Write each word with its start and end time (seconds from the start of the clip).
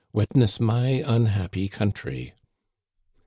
Witness 0.13 0.59
my 0.59 1.03
unhappy 1.05 1.67
country." 1.69 2.33